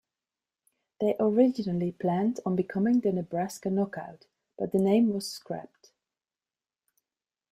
[0.99, 4.25] They originally planned on becoming the Nebraska Knockout,
[4.57, 5.91] but the name was scrapped.